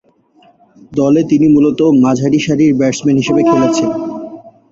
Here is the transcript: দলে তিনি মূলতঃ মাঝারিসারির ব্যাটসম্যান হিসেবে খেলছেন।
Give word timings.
দলে 0.91 1.21
তিনি 1.29 1.47
মূলতঃ 1.47 1.81
মাঝারিসারির 2.03 2.77
ব্যাটসম্যান 2.79 3.17
হিসেবে 3.21 3.41
খেলছেন। 3.49 3.89